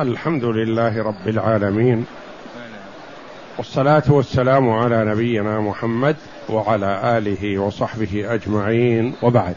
[0.00, 2.06] الحمد لله رب العالمين
[3.58, 6.16] والصلاة والسلام على نبينا محمد
[6.48, 9.54] وعلى آله وصحبه أجمعين وبعد.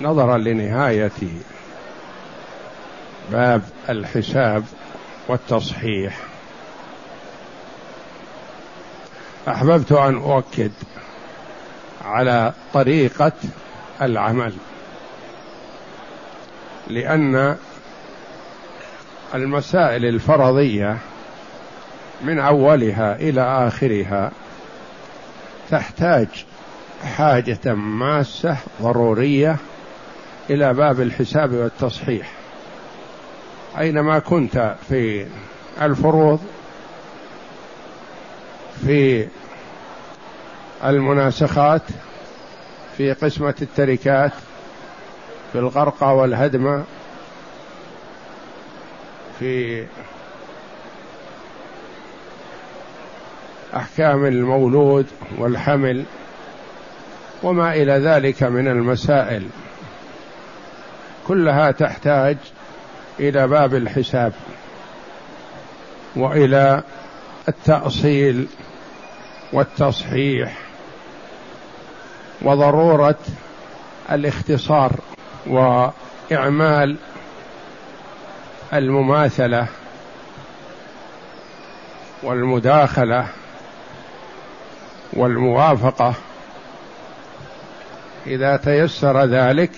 [0.00, 1.10] نظرا لنهاية
[3.32, 4.64] باب الحساب
[5.28, 6.18] والتصحيح.
[9.48, 10.72] أحببت أن أؤكد
[12.04, 13.32] على طريقة
[14.02, 14.52] العمل
[16.88, 17.56] لأن
[19.34, 20.98] المسائل الفرضية
[22.22, 24.30] من أولها إلى آخرها
[25.70, 26.28] تحتاج
[27.16, 29.56] حاجة ماسة ضرورية
[30.50, 32.30] إلى باب الحساب والتصحيح.
[33.78, 35.26] أينما كنت في
[35.82, 36.40] الفروض
[38.86, 39.26] في
[40.84, 41.82] المناسخات
[42.96, 44.32] في قسمة التركات
[45.52, 46.84] في الغرقى والهدمة
[49.38, 49.84] في
[53.76, 55.06] أحكام المولود
[55.38, 56.04] والحمل
[57.42, 59.48] وما إلى ذلك من المسائل.
[61.28, 62.36] كلها تحتاج
[63.20, 64.32] إلى باب الحساب
[66.16, 66.82] وإلى
[67.48, 68.46] التأصيل
[69.52, 70.58] والتصحيح
[72.42, 73.18] وضرورة
[74.12, 74.92] الاختصار
[75.46, 76.96] وإعمال
[78.74, 79.66] المماثلة
[82.22, 83.26] والمداخلة
[85.12, 86.14] والموافقة.
[88.26, 89.70] إذا تيسر ذلك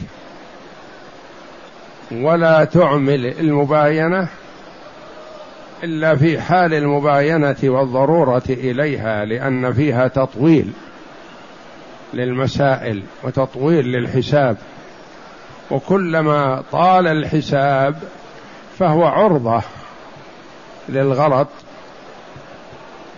[2.12, 4.28] ولا تعمل المباينة
[5.84, 10.72] إلا في حال المباينة والضرورة إليها لأن فيها تطويل
[12.14, 14.56] للمسائل وتطويل للحساب.
[15.70, 17.94] وكلما طال الحساب
[18.81, 19.62] فهو عرضة
[20.89, 21.48] للغلط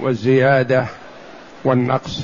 [0.00, 0.86] والزيادة
[1.64, 2.20] والنقص.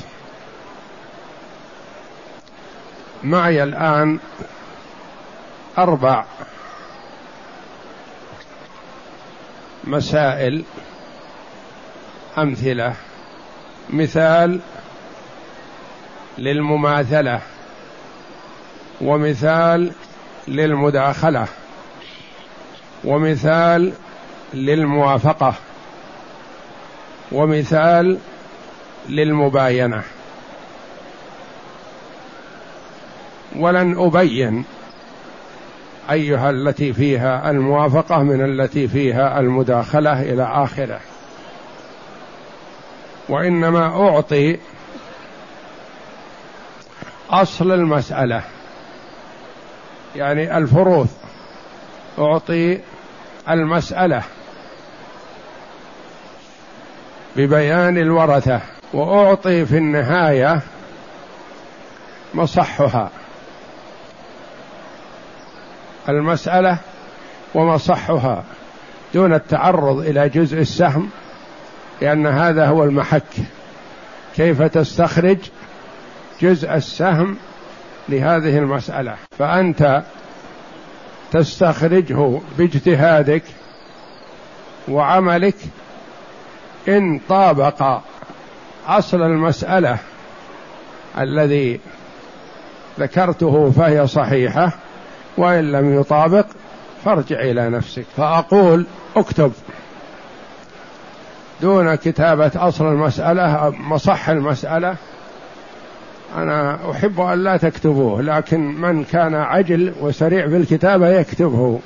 [3.23, 4.19] معي الآن
[5.77, 6.25] أربع
[9.83, 10.63] مسائل
[12.37, 12.93] أمثلة
[13.89, 14.59] مثال
[16.37, 17.41] للمماثلة
[19.01, 19.91] ومثال
[20.47, 21.47] للمداخلة.
[23.03, 23.93] ومثال
[24.53, 25.53] للموافقة
[27.31, 28.17] ومثال
[29.09, 30.03] للمباينة.
[33.55, 34.65] ولن أبين
[36.11, 40.99] أيها التي فيها الموافقة من التي فيها المداخلة إلى آخره.
[43.29, 44.57] وإنما أعطي
[47.29, 48.43] أصل المسألة
[50.15, 51.07] يعني الفروض
[52.19, 52.79] أعطي
[53.49, 54.23] المسألة
[57.35, 58.61] ببيان الورثة
[58.93, 60.61] وأعطي في النهاية
[62.33, 63.09] مصحها.
[66.09, 66.77] المسألة
[67.55, 68.43] ومصحها
[69.13, 71.09] دون التعرض إلى جزء السهم
[72.01, 73.23] لأن هذا هو المحك.
[74.35, 75.37] كيف تستخرج
[76.41, 77.37] جزء السهم
[78.09, 80.03] لهذه المسألة؟ فأنت
[81.31, 83.43] تستخرجه باجتهادك
[84.87, 85.55] وعملك
[86.87, 87.99] إن طابق
[88.87, 89.97] أصل المسألة
[91.19, 91.79] الذي
[92.99, 94.71] ذكرته فهي صحيحة
[95.37, 96.45] وإن لم يطابق
[97.05, 98.05] فارجع إلى نفسك.
[98.17, 98.85] فأقول
[99.15, 99.51] اكتب.
[101.61, 104.95] دون كتابة أصل المسألة مصح المسألة
[106.35, 111.79] أنا أحب أن لا تكتبوه لكن من كان عجل وسريع بالكتابة يكتبه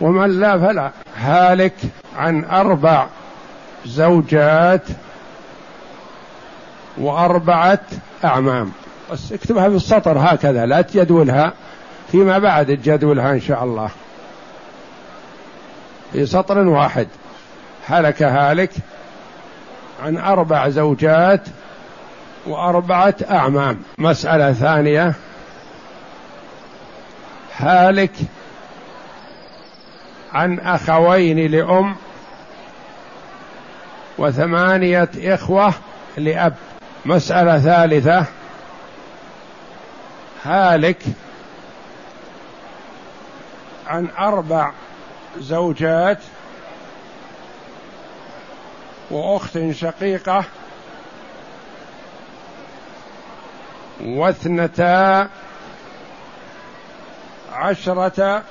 [0.00, 0.90] ومن لا فلا.
[1.16, 1.74] هالك
[2.16, 3.06] عن أربع
[3.86, 4.82] زوجات
[6.98, 7.80] وأربعة
[8.24, 8.72] أعمام.
[9.12, 11.52] بس اكتبها بالسطر هكذا لا تجدولها
[12.12, 13.90] فيما بعد تجدولها إن شاء الله.
[16.12, 17.08] في سطر واحد.
[17.86, 18.70] هلك هالك
[20.04, 21.40] عن أربع زوجات
[22.46, 23.82] وأربعة أعمام.
[23.98, 25.14] مسألة ثانية.
[27.56, 28.12] هالك
[30.32, 31.96] عن أخوين لأم
[34.18, 35.74] وثمانية إخوة
[36.16, 36.54] لأب.
[37.04, 38.26] مسألة ثالثة.
[40.44, 41.02] هالك
[43.86, 44.72] عن أربع
[45.38, 46.18] زوجات
[49.10, 50.44] وأخت شقيقة
[54.00, 55.28] واثنتا
[57.52, 58.42] عشرة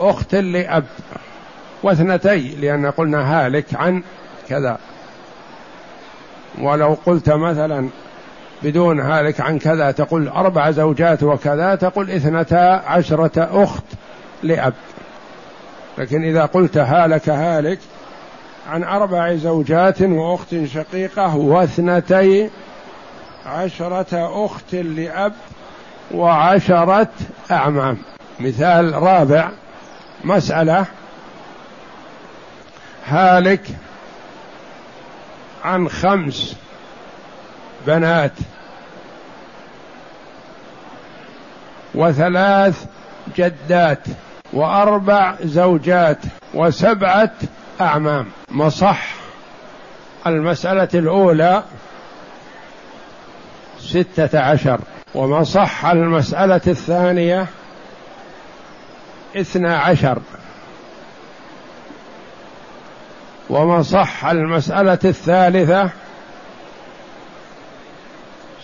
[0.00, 0.84] أخت لأب.
[1.82, 4.02] واثنتي لأن قلنا هالك عن
[4.48, 4.78] كذا.
[6.58, 7.88] ولو قلت مثلا
[8.62, 13.84] بدون هالك عن كذا تقول أربع زوجات وكذا تقول اثنتا عشرة أخت
[14.42, 14.74] لأب.
[15.98, 17.78] لكن إذا قلت هالك هالك
[18.68, 22.50] عن أربع زوجات وأخت شقيقة واثنتي
[23.48, 25.32] عشرة أخت لأب
[26.10, 27.08] وعشرة
[27.50, 27.98] أعمام.
[28.40, 29.50] مثال رابع
[30.24, 30.86] مسألة
[33.06, 33.66] هالك
[35.64, 36.56] عن خمس
[37.86, 38.32] بنات.
[41.94, 42.84] وثلاث
[43.36, 44.04] جدات
[44.52, 46.18] وأربع زوجات
[46.54, 47.32] وسبعة
[47.80, 48.26] أعمام.
[48.50, 49.14] مصح
[50.26, 51.62] المسألة الأولى
[53.88, 54.80] ستة عشر.
[55.14, 57.46] ومصح المسألة الثانية
[59.36, 60.18] اثنا عشر.
[63.50, 65.90] ومصح المسألة الثالثة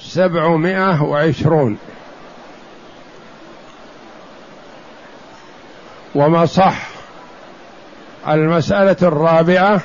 [0.00, 1.78] سبعمائة وعشرون.
[6.14, 6.86] وما صح
[8.28, 9.80] المسألة الرابعة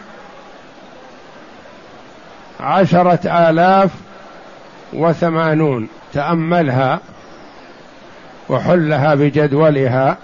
[2.59, 3.89] عشرة آلاف
[4.93, 5.87] وثمانون.
[6.13, 6.99] تأملها
[8.49, 10.17] وحلها بجدولها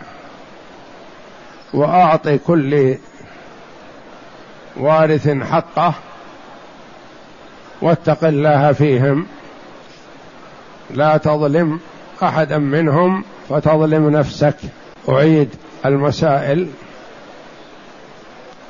[1.74, 2.96] وأعطي كل
[4.78, 5.94] وارث حقه
[7.82, 9.26] واتق الله فيهم.
[10.94, 11.80] لا تظلم
[12.24, 14.56] أحدا منهم فتظلم نفسك.
[15.10, 15.50] أعيد
[15.86, 16.68] المسائل.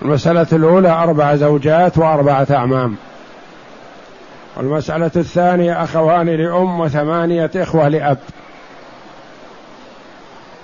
[0.02, 2.96] المسألة الأولى أربع زوجات وأربعة أعمام.
[4.58, 8.18] والمسألة الثانية اخوان لأم وثمانية إخوة لأب.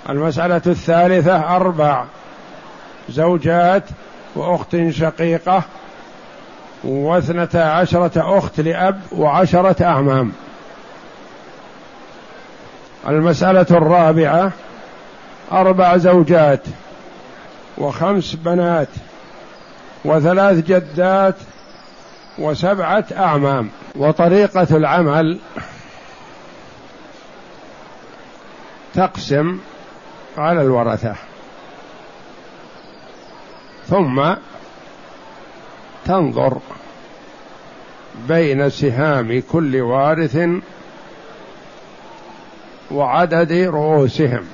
[0.08, 2.04] المسألة الثالثة أربع
[3.08, 3.84] زوجات
[4.34, 5.62] وأخت شقيقة
[6.84, 10.32] واثنتا عشرة أخت لأب وعشرة أعمام.
[13.08, 14.52] المسألة الرابعة
[15.52, 16.62] أربع زوجات
[17.78, 18.88] وخمس بنات
[20.04, 21.34] وثلاث جدات
[22.38, 23.70] وسبعة أعمام.
[23.96, 25.38] وطريقة العمل
[28.94, 29.58] تقسم
[30.38, 31.14] على الورثة.
[33.88, 34.34] ثم
[36.04, 36.58] تنظر
[38.28, 40.38] بين سهام كل وارث
[42.90, 44.44] وعدد رؤوسهم.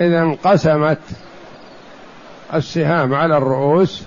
[0.00, 0.98] إذا انقسمت
[2.54, 4.02] السهام على الرؤوس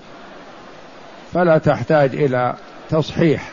[1.33, 2.55] فلا تحتاج إلى
[2.89, 3.51] تصحيح.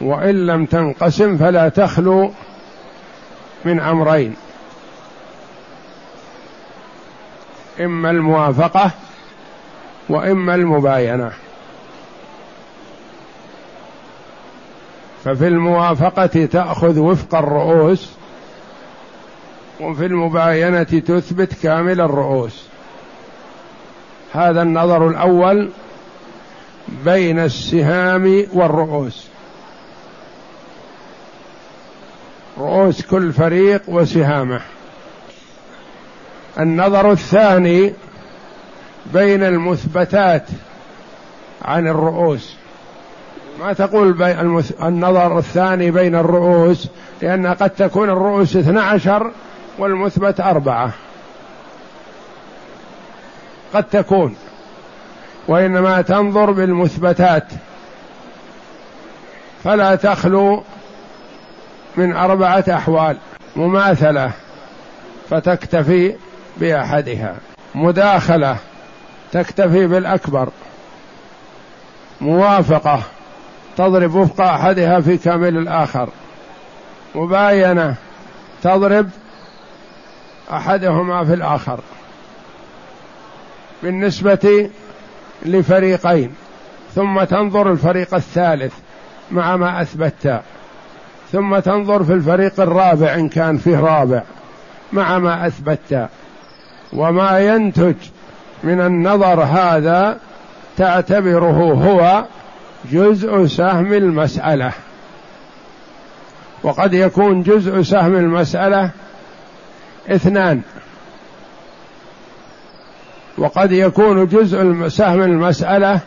[0.00, 2.32] وإن لم تنقسم فلا تخلو
[3.64, 4.36] من أمرين.
[7.80, 8.90] إما الموافقة
[10.08, 11.32] وإما المباينة.
[15.24, 18.10] ففي الموافقة تأخذ وفق الرؤوس
[19.80, 22.69] وفي المباينة تثبت كامل الرؤوس.
[24.32, 25.70] هذا النظر الأول
[27.04, 29.28] بين السهام والرؤوس.
[32.58, 34.60] رؤوس كل فريق وسهامه.
[36.60, 37.94] النظر الثاني
[39.12, 40.46] بين المثبتات
[41.62, 42.56] عن الرؤوس.
[43.60, 44.12] ما تقول
[44.82, 46.88] النظر الثاني بين الرؤوس؟
[47.22, 49.30] لأن قد تكون الرؤوس اثنى عشر
[49.78, 50.92] والمثبت أربعة.
[53.74, 54.36] قد تكون
[55.48, 57.46] وإنما تنظر بالمثبتات.
[59.64, 60.62] فلا تخلو
[61.96, 63.16] من أربعة أحوال
[63.56, 64.30] مماثلة
[65.30, 66.16] فتكتفي
[66.56, 67.36] بأحدها.
[67.74, 68.56] مداخلة
[69.32, 70.48] تكتفي بالأكبر.
[72.20, 73.02] موافقة
[73.76, 76.08] تضرب وفق أحدها في كامل الآخر.
[77.14, 77.94] مباينة
[78.62, 79.10] تضرب
[80.52, 81.80] أحدهما في الآخر.
[83.82, 84.70] بالنسبة
[85.46, 86.34] لفريقين
[86.94, 88.72] ثم تنظر الفريق الثالث
[89.30, 90.40] مع ما أثبت
[91.32, 94.22] ثم تنظر في الفريق الرابع إن كان فيه رابع
[94.92, 96.08] مع ما أثبت.
[96.92, 97.94] وما ينتج
[98.64, 100.18] من النظر هذا
[100.76, 102.24] تعتبره هو
[102.92, 104.72] جزء سهم المسألة.
[106.62, 108.90] وقد يكون جزء سهم المسألة
[110.08, 110.62] اثنان
[113.40, 116.00] وقد يكون جزء سهم المسألة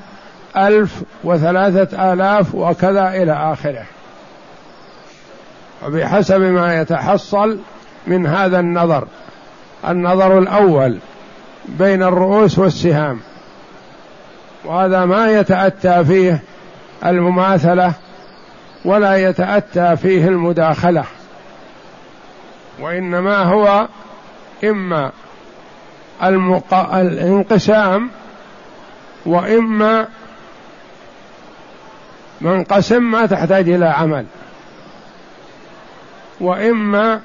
[0.57, 3.85] ألف وثلاثة آلاف وكذا إلى آخره.
[5.85, 7.59] وبحسب ما يتحصل
[8.07, 9.07] من هذا النظر
[9.87, 10.97] النظر الأول
[11.65, 13.19] بين الرؤوس والسهام.
[14.65, 16.39] وهذا ما يتأتى فيه
[17.05, 17.93] المماثلة
[18.85, 21.03] ولا يتأتى فيه المداخلة.
[22.79, 23.87] وإنما هو
[24.63, 25.11] إما
[26.24, 26.74] المق...
[26.74, 28.10] الانقسام
[29.25, 30.08] وإما
[32.41, 34.25] منقسم ما تحتاج إلى عمل.
[36.39, 37.22] وإما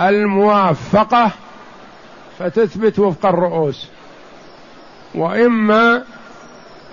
[0.00, 1.30] الموافقة
[2.38, 3.88] فتثبت وفق الرؤوس.
[5.14, 6.02] وإما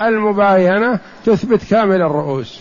[0.01, 2.59] المباينة تثبت كامل الرؤوس.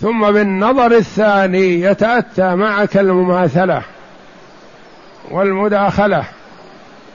[0.00, 3.82] ثم بالنظر الثاني يتأتى معك المماثلة.
[5.32, 6.24] والمداخلة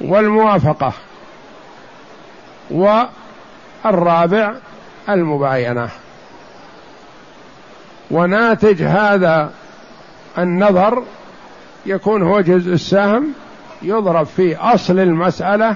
[0.02, 0.94] والموافقة
[2.72, 4.54] والرابع
[5.10, 5.90] المباينة.
[8.12, 9.52] وناتج هذا
[10.38, 11.04] النظر
[11.86, 13.34] يكون هو جزء السهم
[13.82, 15.76] يضرب في أصل المسألة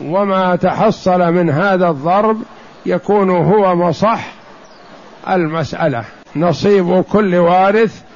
[0.00, 2.42] وما تحصل من هذا الضرب
[2.86, 4.26] يكون هو مصح
[5.28, 6.04] المسألة.
[6.36, 8.07] نصيب كل وارث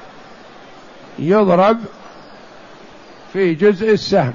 [1.19, 1.77] يضرب
[3.33, 4.33] في جزء السهم.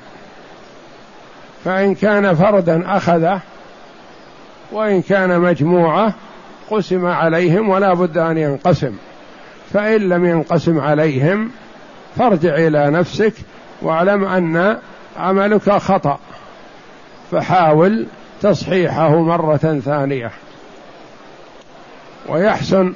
[1.64, 3.40] فإن كان فردا أخذه
[4.72, 6.14] وإن كان مجموعة
[6.70, 8.96] قسم عليهم ولا بد أن ينقسم.
[9.72, 11.50] فإن لم ينقسم عليهم
[12.16, 13.32] فارجع إلى نفسك
[13.82, 14.78] واعلم أن
[15.16, 16.18] عملك خطأ.
[17.30, 18.06] فحاول
[18.42, 20.30] تصحيحه مرة ثانية.
[22.28, 22.92] ويحسن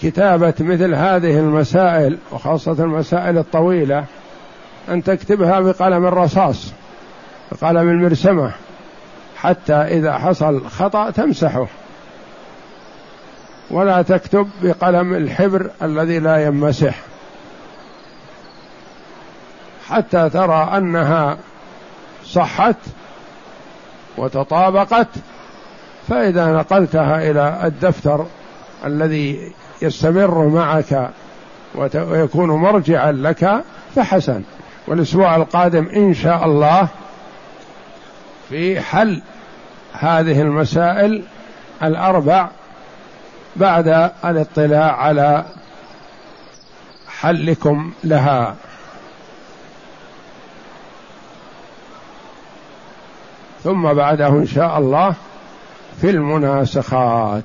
[0.00, 4.04] كتابة مثل هذه المسائل وخاصة المسائل الطويلة
[4.88, 6.72] أن تكتبها بقلم الرصاص
[7.52, 8.52] بقلم المرسمة
[9.36, 11.66] حتى إذا حصل خطأ تمسحه.
[13.70, 16.94] ولا تكتب بقلم الحبر الذي لا يمسح
[19.88, 21.36] حتى ترى أنها
[22.24, 22.76] صحت
[24.16, 25.08] وتطابقت
[26.08, 28.26] فإذا نقلتها إلى الدفتر
[28.84, 31.10] الذي يستمر معك
[31.94, 34.42] ويكون مرجعا لك فحسن.
[34.86, 36.88] والأسبوع القادم إن شاء الله
[38.48, 39.22] في حل
[39.92, 41.22] هذه المسائل
[41.82, 42.48] الأربع
[43.56, 45.44] بعد الاطلاع على
[47.20, 48.56] حلكم لها.
[53.64, 55.14] ثم بعده إن شاء الله
[56.00, 57.44] في المناسخات.